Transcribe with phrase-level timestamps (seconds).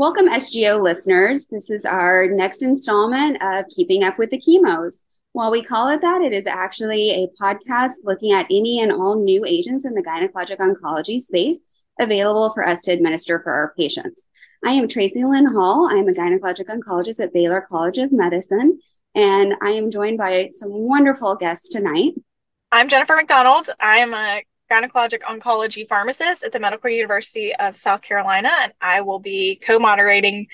[0.00, 1.44] Welcome, SGO listeners.
[1.48, 5.04] This is our next installment of Keeping Up with the Chemos.
[5.32, 9.22] While we call it that, it is actually a podcast looking at any and all
[9.22, 11.58] new agents in the gynecologic oncology space
[12.00, 14.24] available for us to administer for our patients.
[14.64, 15.86] I am Tracilyn Hall.
[15.92, 18.80] I am a gynecologic oncologist at Baylor College of Medicine,
[19.14, 22.12] and I am joined by some wonderful guests tonight.
[22.72, 23.68] I'm Jennifer MacDonald.
[23.78, 29.00] I am a gynecologic oncology pharmacist at the Medical University of South Carolina, and I
[29.00, 30.46] will be co moderating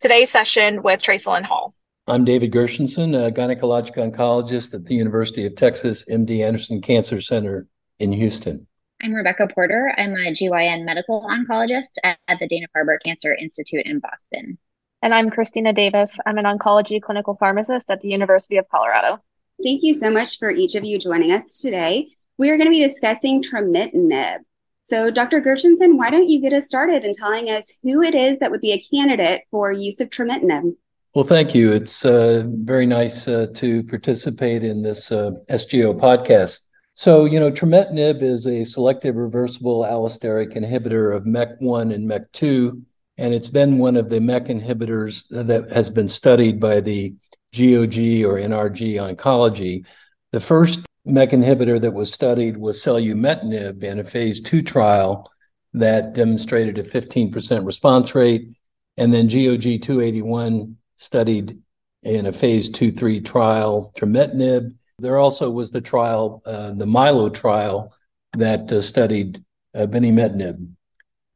[0.00, 1.74] today's session with Tracilyn Hall.
[2.08, 7.68] I'm David Gershenson, a gynecologic oncologist at the University of Texas MD Anderson Cancer Center
[8.00, 8.66] in Houston.
[9.00, 9.94] I'm Rebecca Porter.
[9.96, 14.58] I'm a GYN medical oncologist at, at the Dana Farber Cancer Institute in Boston.
[15.02, 16.18] And I'm Christina Davis.
[16.26, 19.18] I'm an oncology clinical pharmacist at the University of Colorado.
[19.62, 22.70] Thank you so much for each of you joining us today we are going to
[22.70, 24.38] be discussing trametinib.
[24.84, 25.40] So, Dr.
[25.40, 28.60] Gershenson, why don't you get us started in telling us who it is that would
[28.60, 30.74] be a candidate for use of trametinib?
[31.14, 31.72] Well, thank you.
[31.72, 36.60] It's uh, very nice uh, to participate in this uh, SGO podcast.
[36.94, 42.82] So, you know, trametinib is a selective reversible allosteric inhibitor of MEK1 and MEK2,
[43.18, 47.14] and it's been one of the MEK inhibitors that has been studied by the
[47.54, 49.84] GOG or NRG oncology.
[50.32, 55.30] The first MEK inhibitor that was studied was selumetinib in a phase two trial
[55.74, 58.48] that demonstrated a 15% response rate.
[58.96, 61.58] And then GOG 281 studied
[62.02, 64.74] in a phase two, three trial trametinib.
[64.98, 67.92] There also was the trial, uh, the Milo trial,
[68.34, 69.42] that uh, studied
[69.74, 70.68] uh, binimetinib.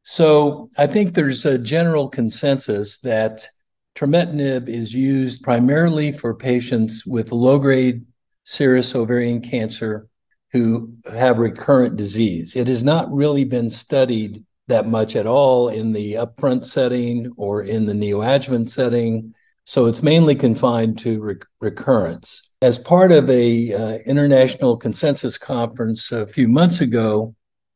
[0.03, 3.45] So I think there's a general consensus that
[3.95, 8.05] trametinib is used primarily for patients with low grade
[8.47, 10.07] serous ovarian cancer
[10.53, 12.55] who have recurrent disease.
[12.55, 17.63] It has not really been studied that much at all in the upfront setting or
[17.63, 19.33] in the neoadjuvant setting.
[19.65, 22.53] So it's mainly confined to re- recurrence.
[22.61, 27.35] As part of a uh, international consensus conference a few months ago,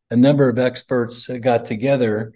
[0.10, 2.32] a number of experts got together,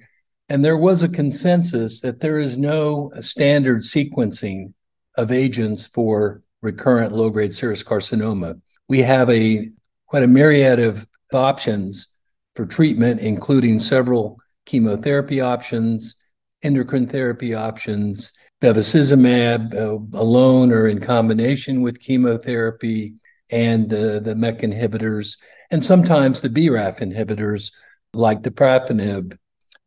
[0.50, 4.74] and there was a consensus that there is no standard sequencing
[5.16, 8.60] of agents for recurrent low grade serous carcinoma.
[8.90, 9.70] We have a
[10.08, 12.08] quite a myriad of options
[12.56, 16.16] for treatment, including several chemotherapy options,
[16.64, 23.14] endocrine therapy options, bevacizumab uh, alone or in combination with chemotherapy,
[23.52, 25.38] and uh, the MEK inhibitors,
[25.70, 27.72] and sometimes the BRAF inhibitors
[28.14, 29.38] like dabrafenib.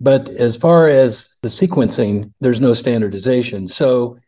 [0.01, 3.67] But as far as the sequencing, there's no standardization.
[3.67, 4.19] So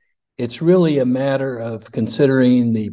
[0.40, 2.90] it's really a matter of considering the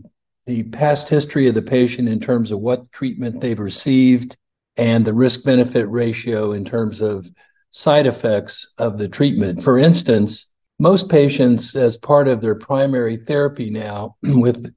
[0.47, 4.35] the past history of the patient in terms of what treatment they've received
[4.75, 7.30] and the risk benefit ratio in terms of
[7.72, 9.62] side effects of the treatment.
[9.62, 10.50] For instance,
[10.80, 14.74] most patients, as part of their primary therapy now with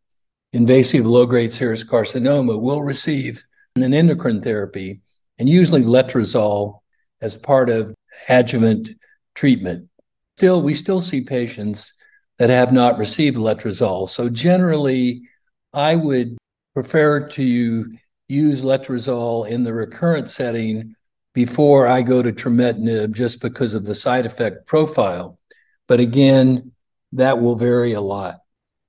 [0.52, 3.42] invasive low grade serous carcinoma, will receive
[3.76, 5.00] an endocrine therapy
[5.38, 6.80] and usually letrozole
[7.20, 7.94] as part of
[8.28, 8.90] adjuvant
[9.34, 9.88] treatment.
[10.36, 11.94] Still, we still see patients
[12.40, 14.08] that have not received letrozole.
[14.08, 15.28] So generally,
[15.74, 16.38] I would
[16.72, 20.94] prefer to use letrozole in the recurrent setting
[21.34, 25.38] before I go to trametinib just because of the side effect profile.
[25.86, 26.72] But again,
[27.12, 28.40] that will vary a lot.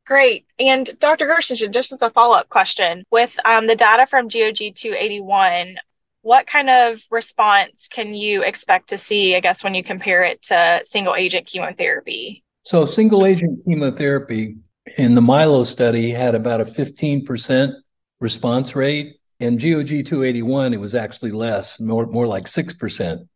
[0.08, 0.46] Great.
[0.58, 1.28] And Dr.
[1.28, 5.76] Gershenson, just as a follow up question, with um, the data from GOG 281,
[6.22, 10.42] what kind of response can you expect to see, I guess, when you compare it
[10.44, 12.46] to single agent chemotherapy?
[12.64, 14.58] So, single agent chemotherapy
[14.98, 17.74] in the Milo study had about a 15%
[18.20, 19.18] response rate.
[19.40, 23.28] In GOG 281, it was actually less, more, more like 6%,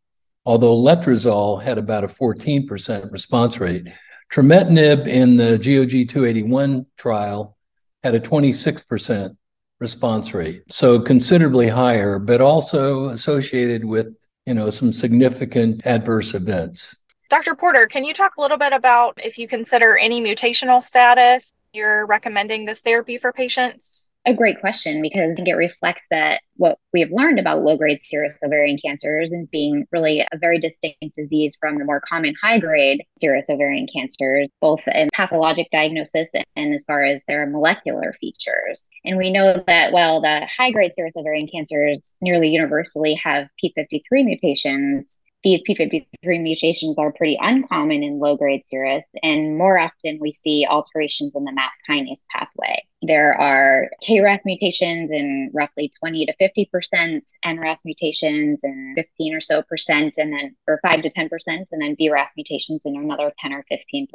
[0.46, 3.88] although letrozole had about a 14% response rate.
[4.32, 7.58] Trametinib in the GOG 281 trial
[8.04, 9.36] had a 26%
[9.80, 14.08] response rate, so considerably higher, but also associated with
[14.46, 16.96] you know some significant adverse events.
[17.36, 17.54] Dr.
[17.54, 22.06] Porter, can you talk a little bit about if you consider any mutational status you're
[22.06, 24.08] recommending this therapy for patients?
[24.26, 27.76] A great question because I think it reflects that what we have learned about low
[27.76, 32.36] grade serous ovarian cancers and being really a very distinct disease from the more common
[32.42, 38.16] high grade serous ovarian cancers, both in pathologic diagnosis and as far as their molecular
[38.22, 38.88] features.
[39.04, 44.02] And we know that while the high grade serous ovarian cancers nearly universally have P53
[44.24, 50.32] mutations, these P53 mutations are pretty uncommon in low grade serous, and more often we
[50.32, 52.84] see alterations in the MAP kinase pathway.
[53.08, 59.62] There are KRAS mutations in roughly 20 to 50%, NRAS mutations in 15 or so
[59.64, 63.66] percent, and then, or 5 to 10%, and then BRAF mutations in another 10 or
[63.72, 64.08] 15%.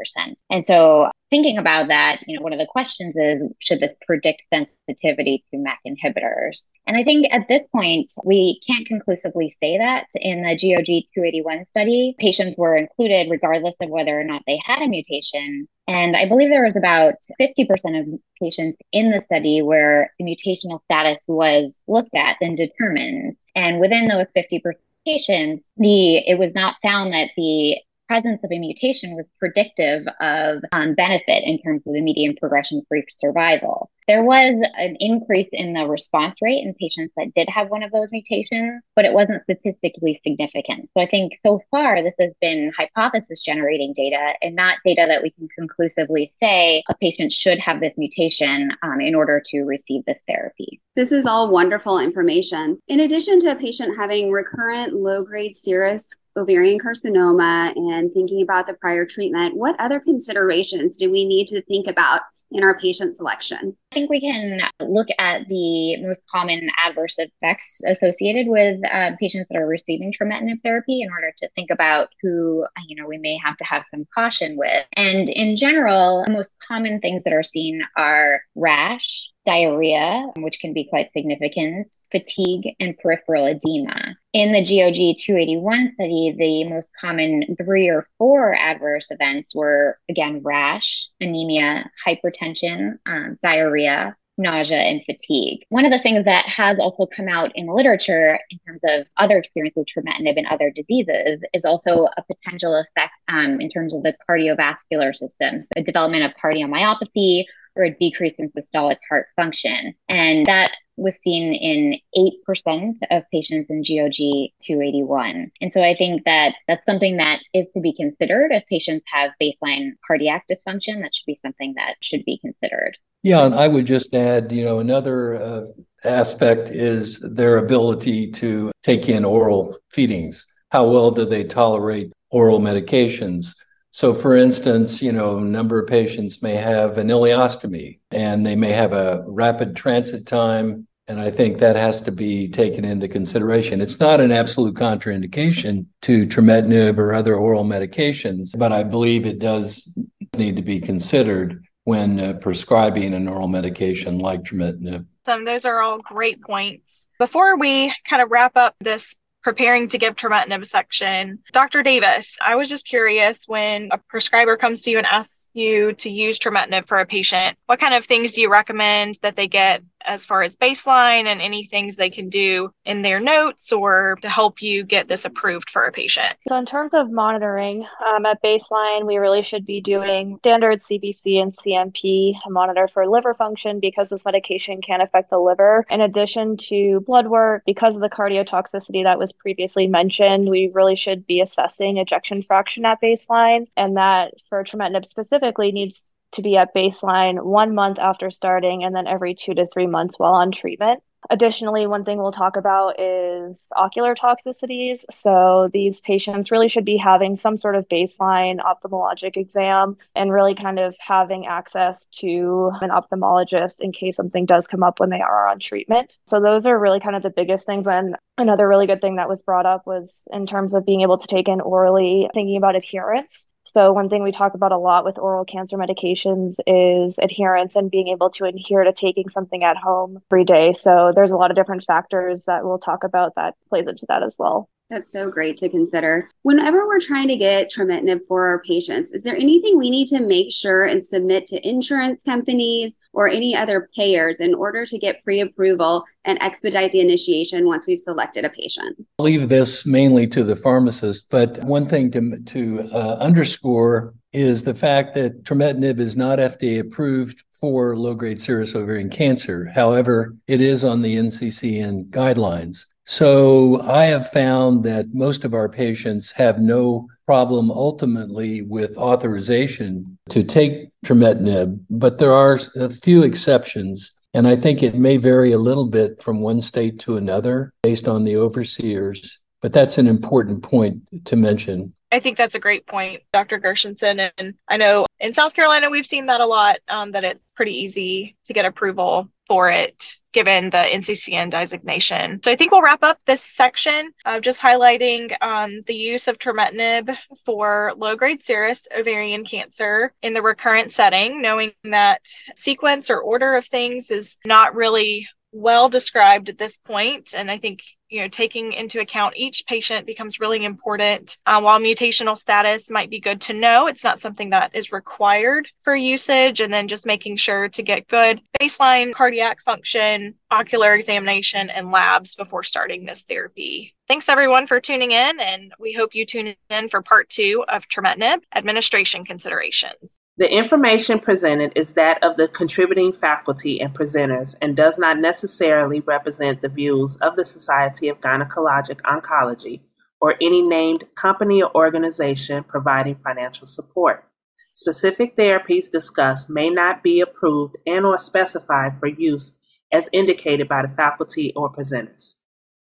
[0.50, 4.42] And so thinking about that, you know, one of the questions is should this predict
[4.52, 6.64] sensitivity to MEK inhibitors?
[6.86, 10.06] And I think at this point, we can't conclusively say that.
[10.16, 14.82] In the GOG 281 study, patients were included regardless of whether or not they had
[14.82, 15.68] a mutation.
[15.90, 20.80] And I believe there was about 50% of patients in the study where the mutational
[20.84, 23.36] status was looked at and determined.
[23.56, 27.76] And within those 50% patients, the it was not found that the
[28.10, 32.82] presence of a mutation was predictive of um, benefit in terms of the median progression
[32.88, 33.88] free survival.
[34.08, 37.92] There was an increase in the response rate in patients that did have one of
[37.92, 40.90] those mutations, but it wasn't statistically significant.
[40.92, 45.22] So I think so far this has been hypothesis generating data and not data that
[45.22, 50.04] we can conclusively say a patient should have this mutation um, in order to receive
[50.06, 50.80] this therapy.
[50.96, 52.80] This is all wonderful information.
[52.88, 56.08] In addition to a patient having recurrent low grade serous
[56.40, 61.62] ovarian carcinoma and thinking about the prior treatment, what other considerations do we need to
[61.62, 62.22] think about
[62.52, 63.76] in our patient selection?
[63.92, 69.48] I think we can look at the most common adverse effects associated with uh, patients
[69.50, 73.38] that are receiving trametinib therapy in order to think about who, you know, we may
[73.44, 74.84] have to have some caution with.
[74.94, 80.72] And in general, the most common things that are seen are rash, diarrhea, which can
[80.72, 84.16] be quite significant, fatigue, and peripheral edema.
[84.32, 90.40] In the GOG 281 study, the most common three or four adverse events were again
[90.44, 95.64] rash, anemia, hypertension, um, diarrhea, nausea and fatigue.
[95.68, 99.06] One of the things that has also come out in the literature in terms of
[99.16, 103.94] other experience with trametinib in other diseases is also a potential effect um, in terms
[103.94, 107.44] of the cardiovascular system, so the development of cardiomyopathy
[107.76, 109.94] or a decrease in systolic heart function.
[110.08, 111.98] And that was seen in
[112.46, 115.50] 8% of patients in GOG 281.
[115.60, 118.52] And so I think that that's something that is to be considered.
[118.52, 122.98] If patients have baseline cardiac dysfunction, that should be something that should be considered.
[123.22, 125.62] Yeah, and I would just add, you know, another uh,
[126.04, 130.46] aspect is their ability to take in oral feedings.
[130.70, 133.54] How well do they tolerate oral medications?
[134.00, 138.56] So, for instance, you know, a number of patients may have an ileostomy and they
[138.56, 140.88] may have a rapid transit time.
[141.06, 143.82] And I think that has to be taken into consideration.
[143.82, 149.38] It's not an absolute contraindication to trametinib or other oral medications, but I believe it
[149.38, 149.94] does
[150.34, 155.04] need to be considered when uh, prescribing an oral medication like trametinib.
[155.26, 157.10] Those are all great points.
[157.18, 161.38] Before we kind of wrap up this preparing to give trametinib section.
[161.52, 161.82] Dr.
[161.82, 166.10] Davis, I was just curious when a prescriber comes to you and asks you to
[166.10, 169.82] use trametinib for a patient, what kind of things do you recommend that they get
[170.04, 174.28] as far as baseline and any things they can do in their notes or to
[174.28, 176.36] help you get this approved for a patient?
[176.48, 181.40] So, in terms of monitoring um, at baseline, we really should be doing standard CBC
[181.40, 185.84] and CMP to monitor for liver function because this medication can affect the liver.
[185.90, 190.96] In addition to blood work, because of the cardiotoxicity that was previously mentioned, we really
[190.96, 196.56] should be assessing ejection fraction at baseline, and that for trametinib specifically needs to be
[196.56, 200.52] at baseline one month after starting and then every two to three months while on
[200.52, 201.02] treatment.
[201.28, 205.04] Additionally, one thing we'll talk about is ocular toxicities.
[205.10, 210.54] So, these patients really should be having some sort of baseline ophthalmologic exam and really
[210.54, 215.20] kind of having access to an ophthalmologist in case something does come up when they
[215.20, 216.16] are on treatment.
[216.26, 217.86] So, those are really kind of the biggest things.
[217.86, 221.18] And another really good thing that was brought up was in terms of being able
[221.18, 223.46] to take in orally, thinking about adherence.
[223.72, 227.88] So, one thing we talk about a lot with oral cancer medications is adherence and
[227.90, 230.72] being able to adhere to taking something at home every day.
[230.72, 234.24] So, there's a lot of different factors that we'll talk about that plays into that
[234.24, 234.68] as well.
[234.90, 236.28] That's so great to consider.
[236.42, 240.20] Whenever we're trying to get trametinib for our patients, is there anything we need to
[240.20, 245.22] make sure and submit to insurance companies or any other payers in order to get
[245.22, 248.96] pre approval and expedite the initiation once we've selected a patient?
[249.20, 254.64] I'll leave this mainly to the pharmacist, but one thing to, to uh, underscore is
[254.64, 259.66] the fact that trametinib is not FDA approved for low grade serous ovarian cancer.
[259.66, 262.86] However, it is on the NCCN guidelines.
[263.10, 270.16] So I have found that most of our patients have no problem ultimately with authorization
[270.28, 274.12] to take trametinib, but there are a few exceptions.
[274.32, 278.06] And I think it may vary a little bit from one state to another based
[278.06, 279.40] on the overseers.
[279.60, 281.92] But that's an important point to mention.
[282.12, 283.60] I think that's a great point, Dr.
[283.60, 284.30] Gershenson.
[284.36, 287.72] And I know in South Carolina, we've seen that a lot, um, that it's pretty
[287.72, 292.40] easy to get approval for it given the NCCN designation.
[292.44, 296.38] So I think we'll wrap up this section of just highlighting um, the use of
[296.38, 302.20] trametinib for low grade serous ovarian cancer in the recurrent setting, knowing that
[302.54, 307.58] sequence or order of things is not really well described at this point and i
[307.58, 311.38] think you know taking into account each patient becomes really important.
[311.46, 315.68] Uh, while mutational status might be good to know it's not something that is required
[315.82, 321.70] for usage and then just making sure to get good baseline cardiac function ocular examination
[321.70, 323.94] and labs before starting this therapy.
[324.08, 327.88] Thanks everyone for tuning in and we hope you tune in for part two of
[327.88, 334.74] trametinib administration considerations the information presented is that of the contributing faculty and presenters and
[334.74, 339.82] does not necessarily represent the views of the Society of Gynecologic Oncology
[340.18, 344.24] or any named company or organization providing financial support.
[344.72, 349.52] Specific therapies discussed may not be approved and or specified for use
[349.92, 352.36] as indicated by the faculty or presenters.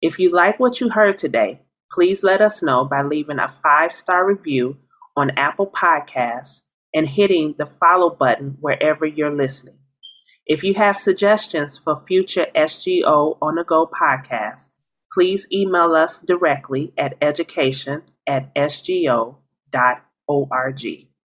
[0.03, 4.27] If you like what you heard today, please let us know by leaving a five-star
[4.27, 4.79] review
[5.17, 6.63] on Apple Podcasts
[6.95, 9.79] and hitting the follow button wherever you're listening.
[10.47, 14.69] If you have suggestions for future SGO on the go podcasts,
[15.13, 19.35] please email us directly at education at sgo.org.